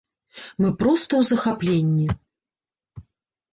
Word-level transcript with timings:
Мы 0.63 0.69
проста 0.79 1.11
ў 1.17 1.23
захапленні! 1.33 2.07